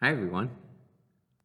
Hi, 0.00 0.10
everyone. 0.10 0.50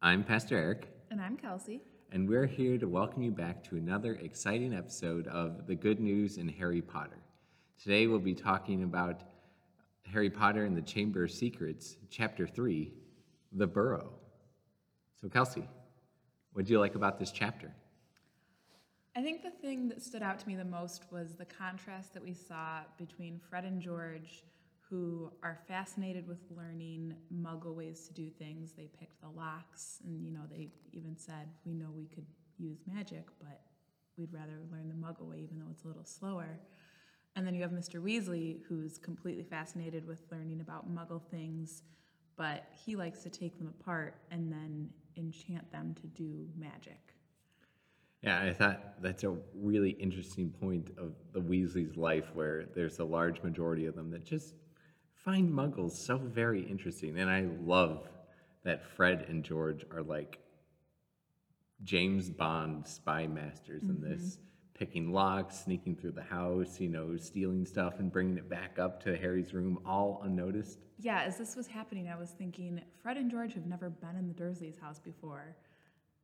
I'm 0.02 0.22
Pastor 0.22 0.56
Eric, 0.56 0.88
And 1.10 1.20
I'm 1.20 1.36
Kelsie. 1.36 1.80
and 2.12 2.28
we're 2.28 2.46
here 2.46 2.78
to 2.78 2.86
welcome 2.86 3.22
you 3.22 3.30
back 3.30 3.64
to 3.64 3.76
another 3.76 4.14
exciting 4.14 4.72
episode 4.74 5.26
of 5.28 5.66
The 5.66 5.74
Good 5.74 5.98
News 6.00 6.36
in 6.38 6.48
Harry 6.48 6.82
Potter. 6.82 7.18
Today, 7.82 8.06
we'll 8.06 8.18
be 8.20 8.34
talking 8.34 8.82
about 8.84 9.22
Harry 10.10 10.30
Potter 10.30 10.64
and 10.64 10.76
the 10.76 10.82
Chamber 10.82 11.24
of 11.24 11.30
Secrets, 11.30 11.96
Chapter 12.10 12.46
3 12.46 12.92
The 13.52 13.66
Burrow. 13.66 14.12
So, 15.20 15.28
Kelsie, 15.28 15.66
what 16.52 16.66
do 16.66 16.72
you 16.72 16.78
like 16.80 16.94
about 16.94 17.18
this 17.18 17.32
chapter? 17.32 17.72
I 19.16 19.22
think 19.22 19.42
the 19.42 19.50
thing 19.50 19.88
that 19.88 20.02
stood 20.02 20.22
out 20.22 20.38
to 20.40 20.48
me 20.48 20.56
the 20.56 20.64
most 20.64 21.04
was 21.10 21.34
the 21.34 21.44
contrast 21.44 22.14
that 22.14 22.22
we 22.22 22.34
saw 22.34 22.80
between 22.98 23.40
Fred 23.48 23.64
and 23.64 23.80
George, 23.80 24.42
who 24.94 25.28
are 25.42 25.58
fascinated 25.66 26.28
with 26.28 26.38
learning 26.56 27.16
muggle 27.34 27.74
ways 27.74 28.06
to 28.06 28.14
do 28.14 28.30
things. 28.30 28.74
They 28.76 28.88
picked 29.00 29.20
the 29.20 29.28
locks, 29.28 29.98
and 30.04 30.24
you 30.24 30.30
know, 30.30 30.42
they 30.48 30.68
even 30.92 31.16
said, 31.16 31.48
We 31.64 31.74
know 31.74 31.90
we 31.90 32.06
could 32.06 32.26
use 32.58 32.78
magic, 32.86 33.24
but 33.40 33.60
we'd 34.16 34.32
rather 34.32 34.60
learn 34.70 34.88
the 34.88 34.94
muggle 34.94 35.28
way, 35.28 35.38
even 35.38 35.58
though 35.58 35.66
it's 35.72 35.82
a 35.82 35.88
little 35.88 36.04
slower. 36.04 36.60
And 37.34 37.44
then 37.44 37.54
you 37.54 37.62
have 37.62 37.72
Mr. 37.72 38.00
Weasley, 38.00 38.58
who's 38.68 38.96
completely 38.96 39.42
fascinated 39.42 40.06
with 40.06 40.20
learning 40.30 40.60
about 40.60 40.88
muggle 40.88 41.22
things, 41.28 41.82
but 42.36 42.62
he 42.70 42.94
likes 42.94 43.24
to 43.24 43.30
take 43.30 43.58
them 43.58 43.66
apart 43.80 44.14
and 44.30 44.52
then 44.52 44.90
enchant 45.16 45.72
them 45.72 45.96
to 46.02 46.06
do 46.06 46.46
magic. 46.56 47.16
Yeah, 48.22 48.40
I 48.40 48.52
thought 48.52 48.80
that's 49.00 49.24
a 49.24 49.34
really 49.52 49.90
interesting 49.90 50.50
point 50.50 50.92
of 50.96 51.14
the 51.32 51.40
Weasley's 51.40 51.96
life 51.96 52.30
where 52.32 52.66
there's 52.74 53.00
a 53.00 53.04
large 53.04 53.42
majority 53.42 53.86
of 53.86 53.96
them 53.96 54.10
that 54.12 54.24
just 54.24 54.54
find 55.24 55.50
muggles 55.50 55.92
so 55.92 56.18
very 56.18 56.62
interesting. 56.62 57.18
And 57.18 57.30
I 57.30 57.46
love 57.64 58.08
that 58.64 58.84
Fred 58.96 59.26
and 59.28 59.42
George 59.42 59.84
are 59.90 60.02
like 60.02 60.38
James 61.82 62.30
Bond 62.30 62.86
spy 62.86 63.26
masters 63.26 63.82
in 63.84 64.00
this, 64.00 64.22
mm-hmm. 64.22 64.42
picking 64.74 65.12
locks, 65.12 65.64
sneaking 65.64 65.96
through 65.96 66.12
the 66.12 66.22
house, 66.22 66.80
you 66.80 66.88
know, 66.88 67.16
stealing 67.16 67.66
stuff 67.66 67.98
and 67.98 68.12
bringing 68.12 68.38
it 68.38 68.48
back 68.48 68.78
up 68.78 69.02
to 69.04 69.16
Harry's 69.16 69.52
room 69.52 69.78
all 69.84 70.20
unnoticed. 70.24 70.78
Yeah, 70.98 71.22
as 71.22 71.36
this 71.36 71.56
was 71.56 71.66
happening, 71.66 72.08
I 72.08 72.16
was 72.16 72.30
thinking 72.30 72.80
Fred 73.02 73.16
and 73.16 73.30
George 73.30 73.54
have 73.54 73.66
never 73.66 73.90
been 73.90 74.16
in 74.16 74.28
the 74.28 74.34
Dursleys' 74.34 74.80
house 74.80 74.98
before, 74.98 75.56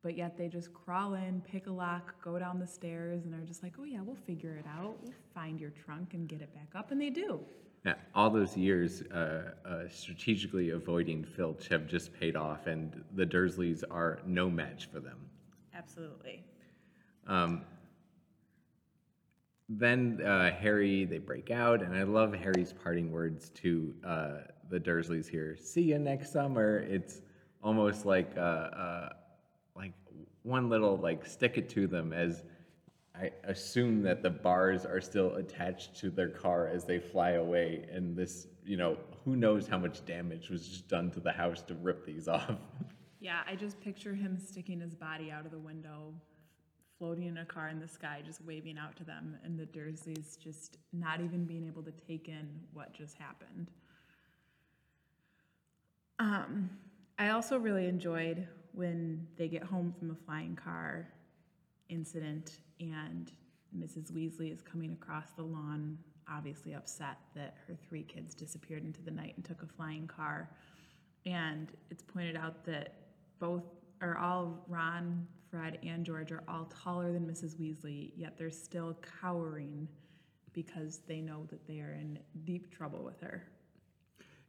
but 0.01 0.17
yet 0.17 0.37
they 0.37 0.47
just 0.47 0.73
crawl 0.73 1.15
in, 1.15 1.41
pick 1.41 1.67
a 1.67 1.71
lock, 1.71 2.15
go 2.23 2.39
down 2.39 2.59
the 2.59 2.67
stairs, 2.67 3.25
and 3.25 3.35
are 3.35 3.45
just 3.45 3.61
like, 3.61 3.73
oh 3.79 3.83
yeah, 3.83 4.01
we'll 4.01 4.15
figure 4.15 4.55
it 4.55 4.65
out. 4.65 4.95
We'll 5.03 5.13
find 5.33 5.59
your 5.59 5.71
trunk 5.71 6.13
and 6.13 6.27
get 6.27 6.41
it 6.41 6.53
back 6.55 6.69
up. 6.75 6.91
And 6.91 6.99
they 6.99 7.09
do. 7.09 7.41
All 8.13 8.29
those 8.29 8.55
years 8.55 9.01
uh, 9.03 9.53
uh, 9.65 9.89
strategically 9.89 10.69
avoiding 10.69 11.23
Filch 11.23 11.67
have 11.69 11.87
just 11.87 12.13
paid 12.13 12.35
off, 12.35 12.67
and 12.67 13.03
the 13.15 13.25
Dursleys 13.25 13.83
are 13.89 14.19
no 14.25 14.49
match 14.49 14.87
for 14.91 14.99
them. 14.99 15.17
Absolutely. 15.73 16.43
Um, 17.25 17.61
then 19.67 20.21
uh, 20.23 20.51
Harry, 20.51 21.05
they 21.05 21.17
break 21.17 21.49
out, 21.49 21.81
and 21.81 21.95
I 21.95 22.03
love 22.03 22.33
Harry's 22.33 22.73
parting 22.73 23.11
words 23.11 23.49
to 23.61 23.93
uh, 24.05 24.31
the 24.69 24.79
Dursleys 24.79 25.27
here. 25.27 25.57
See 25.57 25.81
you 25.81 25.97
next 25.97 26.31
summer. 26.31 26.79
It's 26.79 27.21
almost 27.63 28.05
like 28.05 28.31
uh, 28.37 28.39
uh, 28.39 29.09
like 29.75 29.93
one 30.43 30.69
little 30.69 30.97
like 30.97 31.25
stick 31.25 31.57
it 31.57 31.69
to 31.69 31.87
them 31.87 32.13
as 32.13 32.43
I 33.15 33.31
assume 33.43 34.01
that 34.03 34.23
the 34.23 34.29
bars 34.29 34.85
are 34.85 35.01
still 35.01 35.35
attached 35.35 35.97
to 35.99 36.09
their 36.09 36.29
car 36.29 36.67
as 36.67 36.85
they 36.85 36.99
fly 36.99 37.31
away, 37.31 37.87
and 37.91 38.15
this 38.15 38.47
you 38.63 38.77
know 38.77 38.97
who 39.25 39.35
knows 39.35 39.67
how 39.67 39.77
much 39.77 40.05
damage 40.05 40.49
was 40.49 40.67
just 40.67 40.87
done 40.87 41.11
to 41.11 41.19
the 41.19 41.31
house 41.31 41.61
to 41.63 41.75
rip 41.75 42.05
these 42.05 42.27
off. 42.27 42.55
Yeah, 43.19 43.41
I 43.47 43.55
just 43.55 43.79
picture 43.81 44.15
him 44.15 44.39
sticking 44.39 44.79
his 44.79 44.95
body 44.95 45.29
out 45.29 45.45
of 45.45 45.51
the 45.51 45.59
window, 45.59 46.13
floating 46.97 47.27
in 47.27 47.37
a 47.37 47.45
car 47.45 47.69
in 47.69 47.79
the 47.79 47.87
sky, 47.87 48.21
just 48.25 48.43
waving 48.45 48.77
out 48.77 48.95
to 48.95 49.03
them, 49.03 49.37
and 49.43 49.59
the 49.59 49.65
Dursleys 49.65 50.39
just 50.39 50.77
not 50.91 51.21
even 51.21 51.45
being 51.45 51.67
able 51.67 51.83
to 51.83 51.91
take 51.91 52.29
in 52.29 52.49
what 52.73 52.93
just 52.93 53.17
happened. 53.17 53.69
Um, 56.17 56.69
I 57.19 57.29
also 57.29 57.57
really 57.57 57.87
enjoyed 57.87 58.47
when 58.73 59.27
they 59.37 59.47
get 59.47 59.63
home 59.63 59.93
from 59.99 60.07
the 60.07 60.15
flying 60.15 60.55
car 60.55 61.07
incident 61.91 62.59
and 62.79 63.31
Mrs. 63.77 64.11
Weasley 64.11 64.51
is 64.51 64.61
coming 64.61 64.91
across 64.93 65.31
the 65.35 65.43
lawn, 65.43 65.97
obviously 66.29 66.73
upset 66.73 67.17
that 67.35 67.55
her 67.67 67.75
three 67.87 68.03
kids 68.03 68.33
disappeared 68.33 68.83
into 68.83 69.01
the 69.01 69.11
night 69.11 69.33
and 69.35 69.45
took 69.45 69.61
a 69.61 69.67
flying 69.67 70.07
car. 70.07 70.49
And 71.25 71.71
it's 71.89 72.03
pointed 72.03 72.35
out 72.35 72.65
that 72.65 72.95
both 73.39 73.63
are 74.01 74.17
all 74.17 74.65
Ron, 74.67 75.27
Fred, 75.49 75.77
and 75.83 76.05
George 76.05 76.31
are 76.31 76.43
all 76.47 76.69
taller 76.83 77.11
than 77.11 77.25
Mrs. 77.25 77.55
Weasley, 77.55 78.11
yet 78.15 78.37
they're 78.37 78.49
still 78.49 78.97
cowering 79.21 79.87
because 80.53 80.99
they 81.07 81.21
know 81.21 81.45
that 81.49 81.65
they 81.67 81.79
are 81.79 81.93
in 81.93 82.19
deep 82.43 82.75
trouble 82.75 83.03
with 83.03 83.19
her. 83.21 83.43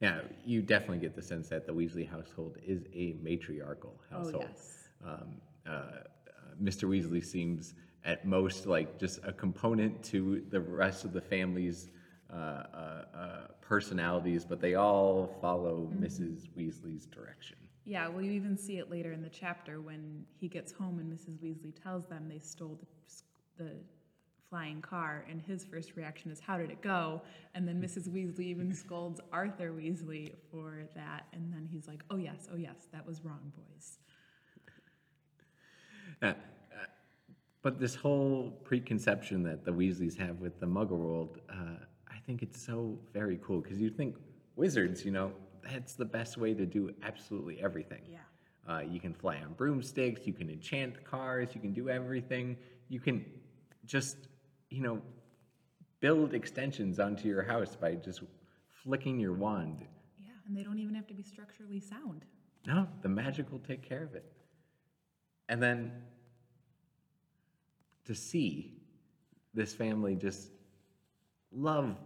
Yeah, 0.01 0.23
you 0.45 0.63
definitely 0.63 0.99
get 0.99 1.15
the 1.15 1.23
sense 1.23 1.49
that 1.51 1.65
the 1.65 1.73
Weasley 1.73 2.09
household 2.09 2.57
is 2.67 2.83
a 2.93 3.15
matriarchal 3.23 4.01
household. 4.11 4.45
Oh, 4.45 4.49
yes. 4.49 4.89
Um, 5.05 5.41
uh, 5.65 5.71
uh, 5.71 6.03
Mr. 6.61 6.89
Weasley 6.89 7.25
seems 7.25 7.75
at 8.05 8.25
most 8.27 8.67
like 8.67 8.99
just 8.99 9.21
a 9.25 9.33
component 9.33 10.03
to 10.03 10.43
the 10.51 10.61
rest 10.61 11.05
of 11.05 11.13
the 11.13 11.21
family's 11.21 11.89
uh, 12.33 12.37
uh, 12.37 13.05
uh, 13.15 13.47
personalities, 13.61 14.45
but 14.45 14.61
they 14.61 14.75
all 14.75 15.37
follow 15.41 15.91
Mrs. 15.95 16.49
Weasley's 16.57 17.07
direction. 17.07 17.57
Yeah, 17.85 18.09
well, 18.09 18.23
you 18.23 18.33
even 18.33 18.57
see 18.57 18.79
it 18.79 18.91
later 18.91 19.13
in 19.13 19.23
the 19.23 19.29
chapter 19.29 19.81
when 19.81 20.25
he 20.41 20.49
gets 20.49 20.73
home 20.73 20.99
and 20.99 21.13
Mrs. 21.13 21.39
Weasley 21.39 21.73
tells 21.83 22.07
them 22.07 22.29
they 22.29 22.39
stole 22.39 22.79
the, 23.59 23.65
the 23.65 23.71
flying 24.49 24.83
car, 24.83 25.25
and 25.31 25.41
his 25.41 25.65
first 25.65 25.97
reaction 25.97 26.31
is, 26.31 26.39
How 26.39 26.59
did 26.59 26.71
it 26.71 26.83
go? 26.83 27.23
And 27.55 27.67
then 27.67 27.81
Mrs. 27.81 28.09
Weasley 28.09 28.45
even 28.47 28.75
scolds 28.75 29.21
Arthur 29.33 29.73
Weasley 29.73 30.35
for 30.51 30.85
that, 30.95 31.27
and 31.33 31.53
then 31.53 31.67
he's 31.71 31.89
like, 31.89 32.05
Oh, 32.11 32.17
yes, 32.17 32.49
oh, 32.53 32.57
yes, 32.57 32.87
that 32.93 33.07
was 33.07 33.25
wrong, 33.25 33.53
boys. 33.57 33.99
Uh, 36.23 36.27
uh, 36.27 36.33
but 37.63 37.81
this 37.81 37.95
whole 37.95 38.51
preconception 38.65 39.43
that 39.43 39.65
the 39.65 39.73
Weasleys 39.73 40.17
have 40.17 40.41
with 40.41 40.59
the 40.61 40.67
Muggle 40.67 40.99
world, 40.99 41.39
uh, 41.51 41.85
I 42.09 42.19
think 42.27 42.43
it's 42.43 42.65
so 42.65 42.99
very 43.13 43.39
cool 43.43 43.61
because 43.61 43.81
you 43.81 43.91
think 43.91 44.17
wizards, 44.57 45.05
you 45.05 45.11
know, 45.11 45.33
that's 45.63 45.95
the 45.95 46.05
best 46.05 46.39
way 46.39 46.55
to 46.55 46.65
do 46.67 46.95
absolutely 47.03 47.63
everything. 47.63 48.03
Yeah. 48.09 48.19
Uh, 48.69 48.81
you 48.81 49.01
can 49.01 49.13
fly 49.13 49.39
on 49.39 49.53
broomsticks, 49.55 50.27
you 50.27 50.33
can 50.33 50.49
enchant 50.49 51.05
cars, 51.05 51.49
you 51.55 51.61
can 51.61 51.73
do 51.73 51.89
everything. 51.89 52.57
You 52.89 53.01
can 53.01 53.25
just, 53.85 54.17
you 54.71 54.83
know, 54.83 55.03
build 56.01 56.35
extensions 56.35 57.01
onto 57.01 57.29
your 57.29 57.43
house 57.43 57.75
by 57.75 57.95
just 57.95 58.23
flicking 58.85 59.19
your 59.19 59.33
wand. 59.33 59.85
Yeah, 60.19 60.33
and 60.47 60.57
they 60.57 60.63
don't 60.63 60.79
even 60.79 60.95
have 60.95 61.07
to 61.09 61.15
be 61.15 61.23
structurally 61.23 61.81
sound. 61.81 62.25
No, 62.67 62.87
the 63.03 63.09
magic 63.09 63.51
will 63.51 63.61
take 63.61 63.83
care 63.83 64.05
of 64.05 64.15
it. 64.15 64.25
And 65.49 65.61
then 65.63 65.93
to 68.05 68.15
see 68.15 68.75
this 69.55 69.75
family 69.75 70.15
just 70.15 70.51
love 71.53 71.97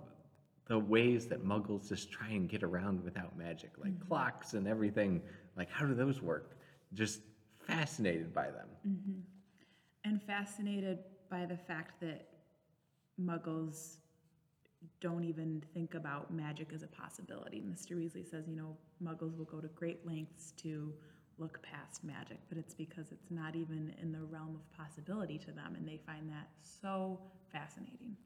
the 0.68 0.78
ways 0.78 1.26
that 1.26 1.44
muggles 1.44 1.88
just 1.88 2.10
try 2.10 2.28
and 2.28 2.48
get 2.48 2.62
around 2.62 3.02
without 3.04 3.36
magic, 3.38 3.70
like 3.78 3.92
mm-hmm. 3.92 4.08
clocks 4.08 4.54
and 4.54 4.66
everything. 4.66 5.22
Like, 5.56 5.70
how 5.70 5.86
do 5.86 5.94
those 5.94 6.20
work? 6.20 6.58
Just 6.92 7.20
fascinated 7.66 8.34
by 8.34 8.46
them. 8.46 8.68
Mm-hmm. 8.86 9.20
and 10.04 10.22
fascinated 10.22 10.98
by 11.30 11.44
the 11.46 11.56
fact 11.56 12.00
that 12.00 12.28
muggles 13.20 13.96
don't 15.00 15.24
even 15.24 15.62
think 15.74 15.94
about 15.94 16.32
magic 16.32 16.70
as 16.74 16.82
a 16.82 16.86
possibility. 16.86 17.60
Mr. 17.60 17.96
Weasley 17.96 18.28
says, 18.28 18.46
you 18.46 18.56
know, 18.56 18.76
muggles 19.02 19.36
will 19.36 19.44
go 19.44 19.60
to 19.60 19.68
great 19.68 20.06
lengths 20.06 20.52
to 20.58 20.92
look 21.38 21.60
past 21.62 22.02
magic, 22.04 22.38
but 22.48 22.58
it's 22.58 22.74
because 22.74 23.12
it's 23.12 23.30
not 23.30 23.54
even 23.54 23.94
in 24.00 24.12
the 24.12 24.22
realm 24.30 24.56
of 24.56 24.76
possibility 24.76 25.38
to 25.38 25.52
them, 25.52 25.74
and 25.76 25.86
they 25.86 25.98
find 26.06 26.30
that 26.30 26.48
so 26.62 27.18
fascinating. 27.52 28.16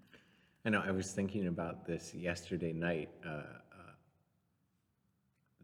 I 0.64 0.70
know, 0.70 0.82
I 0.86 0.90
was 0.90 1.10
thinking 1.12 1.46
about 1.48 1.86
this 1.86 2.14
yesterday 2.14 2.72
night. 2.72 3.10
Uh, 3.24 3.28
uh, 3.28 3.42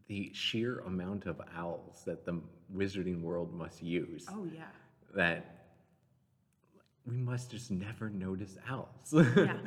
the 0.08 0.30
sheer 0.32 0.80
amount 0.80 1.26
of 1.26 1.40
owls 1.56 2.02
that 2.06 2.24
the 2.24 2.40
wizarding 2.74 3.22
world 3.22 3.52
must 3.52 3.82
use. 3.82 4.26
Oh, 4.28 4.46
yeah. 4.54 4.62
that 5.14 5.52
we 7.06 7.16
must 7.16 7.50
just 7.50 7.70
never 7.70 8.10
notice 8.10 8.56
owls. 8.68 9.12
yeah. 9.12 9.56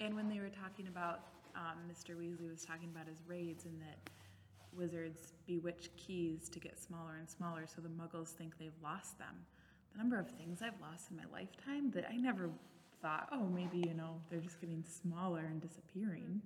And 0.00 0.16
when 0.16 0.28
they 0.28 0.40
were 0.40 0.48
talking 0.48 0.88
about, 0.88 1.20
um, 1.54 1.78
Mr. 1.88 2.16
Weasley 2.16 2.50
was 2.50 2.64
talking 2.64 2.88
about 2.92 3.06
his 3.06 3.18
raids 3.24 3.66
and 3.66 3.80
that 3.80 4.10
wizards 4.76 5.32
bewitch 5.46 5.90
keys 5.96 6.48
to 6.50 6.60
get 6.60 6.80
smaller 6.80 7.16
and 7.18 7.28
smaller, 7.28 7.64
so 7.66 7.80
the 7.80 7.88
muggles 7.88 8.28
think 8.28 8.58
they've 8.58 8.72
lost 8.82 9.18
them. 9.18 9.34
The 9.92 9.98
number 9.98 10.18
of 10.18 10.30
things 10.30 10.60
I've 10.62 10.80
lost 10.80 11.10
in 11.10 11.16
my 11.16 11.24
lifetime 11.32 11.90
that 11.92 12.06
I 12.10 12.16
never 12.16 12.50
thought, 13.00 13.28
oh, 13.32 13.46
maybe, 13.46 13.78
you 13.86 13.94
know, 13.94 14.20
they're 14.30 14.40
just 14.40 14.60
getting 14.60 14.84
smaller 14.84 15.40
and 15.40 15.60
disappearing. 15.60 16.40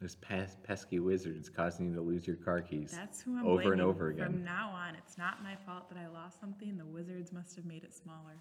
Those 0.00 0.16
pes- 0.16 0.56
pesky 0.64 0.98
wizards 0.98 1.48
causing 1.48 1.86
you 1.86 1.94
to 1.94 2.00
lose 2.00 2.26
your 2.26 2.36
car 2.36 2.60
keys 2.60 2.90
That's 2.90 3.22
who 3.22 3.38
I'm 3.38 3.46
over 3.46 3.72
and 3.72 3.80
over 3.80 4.08
again. 4.08 4.26
From 4.26 4.44
now 4.44 4.70
on, 4.74 4.96
it's 4.96 5.16
not 5.16 5.42
my 5.44 5.54
fault 5.64 5.88
that 5.90 5.98
I 5.98 6.08
lost 6.08 6.40
something. 6.40 6.76
The 6.76 6.84
wizards 6.84 7.32
must 7.32 7.54
have 7.54 7.64
made 7.64 7.84
it 7.84 7.94
smaller. 7.94 8.36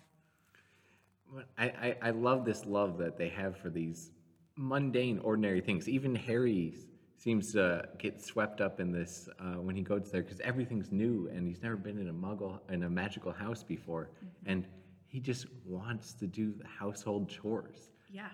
But 1.34 1.46
I, 1.58 1.66
I, 1.66 1.96
I 2.02 2.10
love 2.10 2.46
this 2.46 2.66
love 2.66 2.98
that 2.98 3.18
they 3.18 3.30
have 3.30 3.58
for 3.58 3.70
these 3.70 4.12
mundane, 4.58 5.20
ordinary 5.20 5.62
things. 5.62 5.88
Even 5.88 6.16
Harry 6.16 6.74
seems 7.22 7.52
to 7.54 7.88
get 8.00 8.20
swept 8.20 8.62
up 8.62 8.80
in 8.80 8.92
this 8.92 9.30
uh, 9.40 9.60
when 9.62 9.76
he 9.76 9.84
goes 9.84 10.10
there 10.10 10.24
because 10.24 10.40
everything's 10.40 10.92
new 10.92 11.30
and 11.32 11.48
he's 11.48 11.62
never 11.62 11.76
been 11.76 12.00
in 12.00 12.10
a 12.10 12.14
muggle 12.14 12.60
in 12.72 12.82
a 12.84 12.90
magical 12.90 13.32
house 13.32 13.62
before, 13.62 14.10
and 14.48 14.66
he 15.06 15.20
just 15.20 15.46
wants 15.66 16.14
to 16.14 16.26
do 16.26 16.52
the 16.52 16.66
household 16.68 17.30
chores 17.30 17.92
Yeah. 18.12 18.30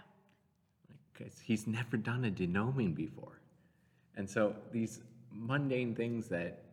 because 1.13 1.37
he's 1.37 1.67
never 1.67 1.97
done 1.97 2.23
a 2.25 2.31
denoming 2.31 2.95
before, 2.95 3.41
and 4.15 4.29
so 4.29 4.55
these 4.71 5.01
mundane 5.31 5.93
things 5.93 6.29
that 6.29 6.63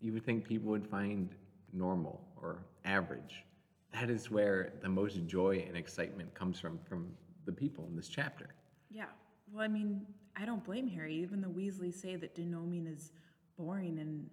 you 0.00 0.14
would 0.14 0.24
think 0.24 0.44
people 0.44 0.70
would 0.70 0.86
find 0.86 1.34
normal 1.74 2.22
or 2.40 2.64
average. 2.86 3.44
That 3.92 4.08
is 4.08 4.30
where 4.30 4.72
the 4.80 4.88
most 4.88 5.26
joy 5.26 5.64
and 5.68 5.76
excitement 5.76 6.32
comes 6.34 6.58
from 6.58 6.78
from 6.88 7.08
the 7.44 7.52
people 7.52 7.86
in 7.90 7.94
this 7.96 8.08
chapter. 8.08 8.54
Yeah. 8.90 9.04
Well, 9.52 9.62
I 9.62 9.68
mean, 9.68 10.06
I 10.38 10.44
don't 10.44 10.64
blame 10.64 10.86
Harry. 10.88 11.14
Even 11.14 11.40
the 11.40 11.48
Weasleys 11.48 11.94
say 11.94 12.16
that 12.16 12.34
denoming 12.34 12.92
is 12.92 13.12
boring, 13.56 13.98
and 13.98 14.28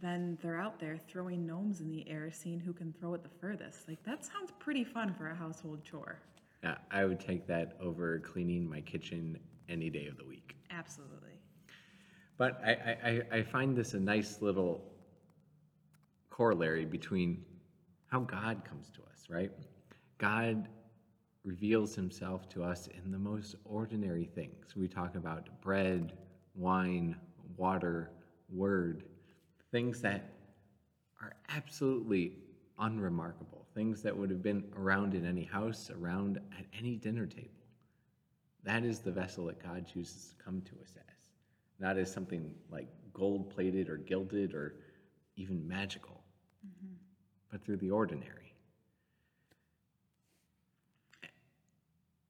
then 0.00 0.38
they're 0.42 0.58
out 0.60 0.78
there 0.78 0.96
throwing 0.96 1.44
gnomes 1.44 1.80
in 1.80 1.90
the 1.90 2.08
air, 2.08 2.30
seeing 2.32 2.60
who 2.60 2.72
can 2.72 2.92
throw 3.00 3.14
it 3.14 3.22
the 3.22 3.28
furthest. 3.40 3.88
Like, 3.88 4.02
that 4.04 4.24
sounds 4.24 4.52
pretty 4.60 4.84
fun 4.84 5.12
for 5.14 5.28
a 5.30 5.34
household 5.34 5.82
chore. 5.82 6.20
Yeah, 6.62 6.76
I 6.90 7.04
would 7.04 7.20
take 7.20 7.46
that 7.48 7.76
over 7.80 8.18
cleaning 8.20 8.68
my 8.68 8.80
kitchen 8.80 9.38
any 9.68 9.90
day 9.90 10.06
of 10.06 10.16
the 10.16 10.24
week. 10.24 10.54
Absolutely. 10.70 11.32
But 12.36 12.60
I, 12.64 12.70
I, 12.70 13.10
I- 13.10 13.38
I 13.38 13.42
find 13.42 13.76
this 13.76 13.94
a 13.94 14.00
nice 14.00 14.40
little 14.40 14.84
corollary 16.30 16.84
between 16.84 17.44
how 18.06 18.20
God 18.20 18.64
comes 18.64 18.90
to 18.90 19.00
us, 19.02 19.28
right? 19.28 19.50
God 20.18 20.68
reveals 21.44 21.94
himself 21.94 22.48
to 22.50 22.62
us 22.62 22.88
in 22.88 23.10
the 23.10 23.18
most 23.18 23.54
ordinary 23.64 24.24
things. 24.24 24.76
We 24.76 24.88
talk 24.88 25.14
about 25.14 25.48
bread, 25.60 26.12
wine, 26.54 27.16
water, 27.56 28.10
word, 28.50 29.04
things 29.70 30.00
that 30.02 30.32
are 31.20 31.34
absolutely 31.48 32.34
unremarkable, 32.78 33.66
things 33.74 34.02
that 34.02 34.16
would 34.16 34.30
have 34.30 34.42
been 34.42 34.64
around 34.76 35.14
in 35.14 35.24
any 35.24 35.44
house, 35.44 35.90
around 35.90 36.38
at 36.58 36.66
any 36.78 36.96
dinner 36.96 37.26
table. 37.26 37.48
That 38.64 38.84
is 38.84 39.00
the 39.00 39.12
vessel 39.12 39.46
that 39.46 39.62
God 39.62 39.86
chooses 39.92 40.34
to 40.36 40.44
come 40.44 40.60
to 40.62 40.72
us 40.82 40.92
as, 40.96 41.28
not 41.78 41.96
as 41.96 42.12
something 42.12 42.54
like 42.70 42.88
gold 43.12 43.50
plated 43.50 43.88
or 43.88 43.96
gilded 43.96 44.54
or 44.54 44.74
even 45.36 45.66
magical, 45.66 46.20
mm-hmm. 46.66 46.94
but 47.50 47.64
through 47.64 47.76
the 47.76 47.90
ordinary. 47.90 48.54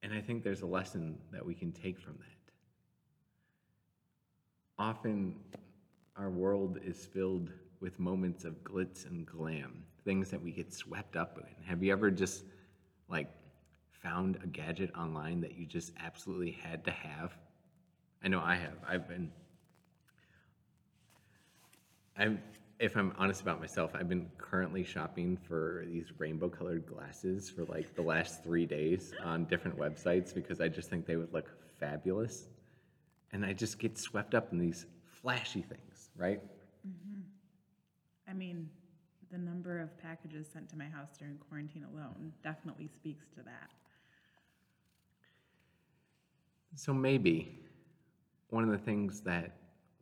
And 0.09 0.17
I 0.17 0.23
think 0.23 0.43
there's 0.43 0.63
a 0.63 0.67
lesson 0.67 1.19
that 1.33 1.45
we 1.45 1.53
can 1.53 1.71
take 1.71 2.01
from 2.01 2.15
that. 2.15 2.53
Often, 4.79 5.35
our 6.17 6.31
world 6.31 6.79
is 6.83 7.05
filled 7.05 7.51
with 7.81 8.01
moments 8.01 8.47
of 8.47 8.55
glitz 8.65 9.05
and 9.05 9.27
glam, 9.27 9.85
things 10.07 10.31
that 10.31 10.43
we 10.43 10.51
get 10.51 10.73
swept 10.73 11.15
up 11.15 11.37
in. 11.37 11.63
Have 11.63 11.83
you 11.83 11.93
ever 11.93 12.11
just 12.11 12.45
like 13.11 13.29
found 14.03 14.39
a 14.43 14.47
gadget 14.47 14.91
online 14.97 15.43
that 15.43 15.59
you 15.59 15.67
just 15.67 15.93
absolutely 16.03 16.53
had 16.53 16.87
to 16.87 16.91
have? 16.91 17.37
I 18.25 18.29
know 18.29 18.41
I 18.41 18.55
have. 18.55 18.79
I've 18.89 19.07
been 19.07 19.31
I'm 22.17 22.41
if 22.79 22.97
I'm 22.97 23.13
honest 23.19 23.41
about 23.41 23.61
myself, 23.61 23.91
I've 23.95 24.09
been 24.09 24.31
currently 24.39 24.85
shopping 24.85 25.37
for 25.37 25.85
these 25.89 26.13
rainbow 26.17 26.49
colored 26.49 26.87
glasses 26.87 27.51
for 27.51 27.65
like 27.65 27.95
the 27.97 28.03
last 28.03 28.45
three 28.45 28.67
days 28.67 29.13
on 29.25 29.45
different 29.47 29.77
websites 29.77 30.33
because 30.33 30.61
I 30.61 30.69
just 30.69 30.89
think 30.89 31.05
they 31.05 31.17
would 31.17 31.33
look 31.33 31.51
fabulous. 31.81 32.47
And 33.33 33.45
I 33.45 33.53
just 33.53 33.79
get 33.79 33.99
swept 33.99 34.35
up 34.35 34.53
in 34.53 34.59
these 34.59 34.87
flashy 35.07 35.63
things, 35.63 36.11
right? 36.17 36.41
Mm-hmm. 36.87 37.21
I 38.29 38.33
mean, 38.33 38.69
the 39.33 39.39
number 39.39 39.81
of 39.81 39.99
packages 40.01 40.47
sent 40.53 40.69
to 40.71 40.77
my 40.77 40.87
house 40.87 41.11
during 41.19 41.37
quarantine 41.37 41.85
alone 41.93 42.33
definitely 42.45 42.89
speaks 42.95 43.27
to 43.37 43.43
that. 43.43 43.71
So 46.77 46.95
maybe 46.95 47.59
one 48.51 48.63
of 48.63 48.71
the 48.71 48.79
things 48.79 49.21
that 49.23 49.57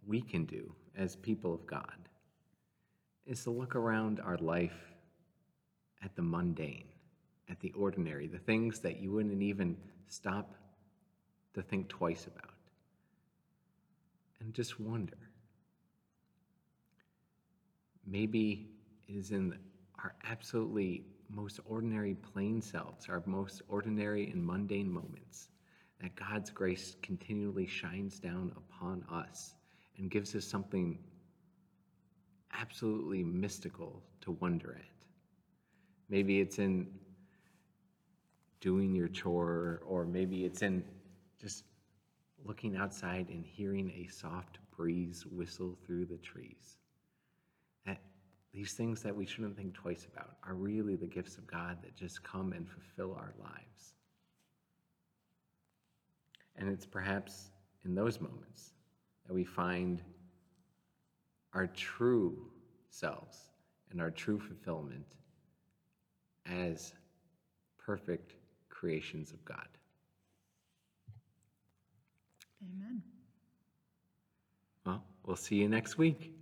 we 0.06 0.20
can 0.20 0.44
do 0.44 0.72
as 0.96 1.16
people 1.16 1.54
of 1.54 1.66
God 1.66 2.06
is 3.26 3.42
to 3.44 3.50
look 3.50 3.74
around 3.74 4.20
our 4.20 4.38
life 4.38 4.76
at 6.02 6.14
the 6.14 6.22
mundane, 6.22 6.86
at 7.48 7.58
the 7.60 7.72
ordinary, 7.72 8.26
the 8.26 8.38
things 8.38 8.80
that 8.80 8.98
you 8.98 9.12
wouldn't 9.12 9.42
even 9.42 9.76
stop 10.08 10.54
to 11.54 11.62
think 11.62 11.88
twice 11.88 12.26
about, 12.26 12.54
and 14.40 14.54
just 14.54 14.78
wonder. 14.78 15.16
Maybe 18.06 18.70
it 19.08 19.14
is 19.14 19.32
in 19.32 19.58
our 19.98 20.14
absolutely 20.24 21.04
most 21.28 21.58
ordinary 21.64 22.14
plain 22.14 22.62
selves, 22.62 23.08
our 23.08 23.22
most 23.26 23.62
ordinary 23.68 24.30
and 24.30 24.46
mundane 24.46 24.90
moments, 24.90 25.48
that 26.00 26.14
God's 26.14 26.50
grace 26.50 26.94
continually 27.02 27.66
shines 27.66 28.20
down 28.20 28.52
upon 28.56 29.04
us 29.10 29.54
and 29.98 30.10
gives 30.10 30.36
us 30.36 30.44
something 30.44 30.98
absolutely 32.60 33.22
mystical 33.22 34.02
to 34.22 34.32
wonder 34.32 34.76
at. 34.78 35.06
Maybe 36.08 36.40
it's 36.40 36.58
in 36.58 36.86
doing 38.60 38.94
your 38.94 39.08
chore, 39.08 39.82
or 39.86 40.04
maybe 40.04 40.44
it's 40.44 40.62
in 40.62 40.84
just 41.40 41.64
looking 42.44 42.76
outside 42.76 43.28
and 43.28 43.44
hearing 43.44 43.90
a 43.90 44.10
soft 44.10 44.58
breeze 44.76 45.24
whistle 45.26 45.76
through 45.84 46.06
the 46.06 46.18
trees. 46.18 46.76
That 47.84 48.00
these 48.52 48.72
things 48.72 49.02
that 49.02 49.14
we 49.14 49.26
shouldn't 49.26 49.56
think 49.56 49.74
twice 49.74 50.06
about 50.12 50.36
are 50.46 50.54
really 50.54 50.96
the 50.96 51.06
gifts 51.06 51.36
of 51.36 51.46
God 51.46 51.78
that 51.82 51.96
just 51.96 52.22
come 52.22 52.52
and 52.52 52.66
fulfill 52.68 53.14
our 53.14 53.34
lives. 53.38 53.94
And 56.56 56.68
it's 56.68 56.86
perhaps 56.86 57.50
in 57.84 57.94
those 57.94 58.20
moments 58.20 58.72
that 59.26 59.34
we 59.34 59.44
find 59.44 60.02
our 61.54 61.66
true 61.66 62.50
selves 62.90 63.50
and 63.90 64.00
our 64.00 64.10
true 64.10 64.38
fulfillment 64.38 65.06
as 66.46 66.94
perfect 67.78 68.36
creations 68.70 69.32
of 69.32 69.44
God. 69.44 69.68
Amen. 72.62 73.02
Well, 74.86 75.04
we'll 75.24 75.36
see 75.36 75.56
you 75.56 75.68
next 75.68 75.98
week. 75.98 76.35